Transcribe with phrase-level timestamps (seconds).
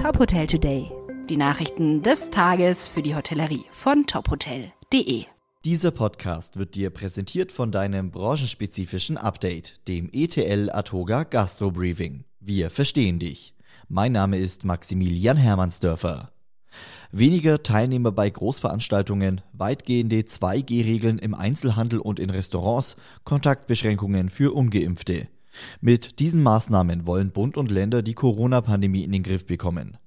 [0.00, 0.90] Top Hotel Today.
[1.28, 5.26] Die Nachrichten des Tages für die Hotellerie von tophotel.de.
[5.66, 12.24] Dieser Podcast wird dir präsentiert von deinem branchenspezifischen Update, dem ETL Atoga Gastro Briefing.
[12.40, 13.52] Wir verstehen dich.
[13.88, 16.30] Mein Name ist Maximilian Hermannsdörfer.
[17.12, 25.28] Weniger Teilnehmer bei Großveranstaltungen, weitgehende 2G-Regeln im Einzelhandel und in Restaurants, Kontaktbeschränkungen für ungeimpfte.
[25.80, 29.98] Mit diesen Maßnahmen wollen Bund und Länder die Corona-Pandemie in den Griff bekommen.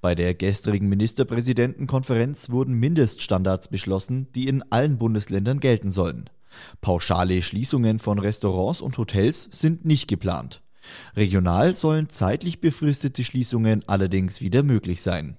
[0.00, 6.30] Bei der gestrigen Ministerpräsidentenkonferenz wurden Mindeststandards beschlossen, die in allen Bundesländern gelten sollen.
[6.80, 10.62] Pauschale Schließungen von Restaurants und Hotels sind nicht geplant.
[11.16, 15.36] Regional sollen zeitlich befristete Schließungen allerdings wieder möglich sein.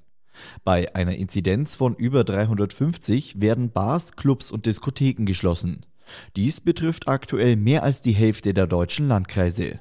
[0.64, 5.86] Bei einer Inzidenz von über 350 werden Bars, Clubs und Diskotheken geschlossen.
[6.36, 9.80] Dies betrifft aktuell mehr als die Hälfte der deutschen Landkreise.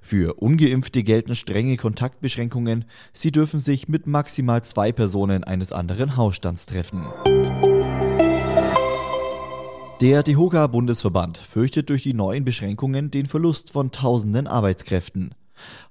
[0.00, 2.84] Für ungeimpfte gelten strenge Kontaktbeschränkungen.
[3.12, 7.04] Sie dürfen sich mit maximal zwei Personen eines anderen Hausstands treffen.
[10.00, 15.30] Der DEHOGA Bundesverband fürchtet durch die neuen Beschränkungen den Verlust von tausenden Arbeitskräften.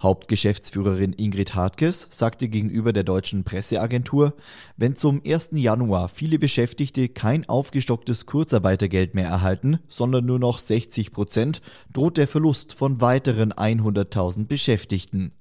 [0.02, 4.34] Hauptgeschäftsführerin Ingrid Hartges sagte gegenüber der deutschen Presseagentur,
[4.78, 5.50] wenn zum 1.
[5.54, 12.28] Januar viele Beschäftigte kein aufgestocktes Kurzarbeitergeld mehr erhalten, sondern nur noch 60 Prozent, droht der
[12.28, 15.32] Verlust von weiteren 100.000 Beschäftigten.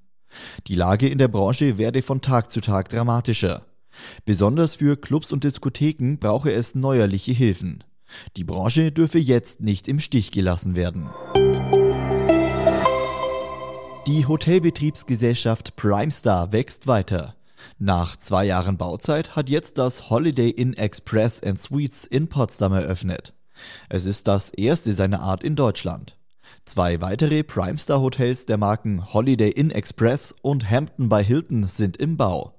[0.67, 3.65] Die Lage in der Branche werde von Tag zu Tag dramatischer.
[4.25, 7.83] Besonders für Clubs und Diskotheken brauche es neuerliche Hilfen.
[8.37, 11.09] Die Branche dürfe jetzt nicht im Stich gelassen werden.
[14.07, 17.35] Die Hotelbetriebsgesellschaft Primestar wächst weiter.
[17.79, 23.33] Nach zwei Jahren Bauzeit hat jetzt das Holiday Inn Express and Suites in Potsdam eröffnet.
[23.89, 26.19] Es ist das erste seiner Art in Deutschland.
[26.65, 32.15] Zwei weitere Primestar Hotels der Marken Holiday Inn Express und Hampton by Hilton sind im
[32.15, 32.53] Bau.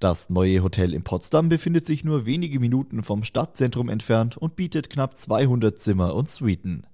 [0.00, 4.90] Das neue Hotel in Potsdam befindet sich nur wenige Minuten vom Stadtzentrum entfernt und bietet
[4.90, 6.86] knapp 200 Zimmer und Suiten.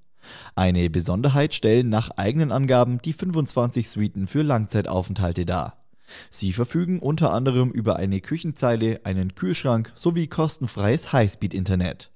[0.55, 5.77] Eine Besonderheit stellen nach eigenen Angaben die 25 Suiten für Langzeitaufenthalte dar.
[6.29, 12.11] Sie verfügen unter anderem über eine Küchenzeile, einen Kühlschrank sowie kostenfreies Highspeed-Internet.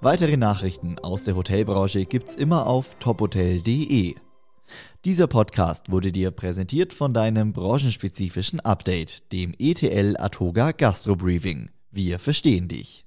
[0.00, 4.14] Weitere Nachrichten aus der Hotelbranche gibt's immer auf tophotel.de.
[5.04, 11.70] Dieser Podcast wurde dir präsentiert von deinem branchenspezifischen Update, dem ETL Atoga Gastro Briefing.
[11.90, 13.04] Wir verstehen dich.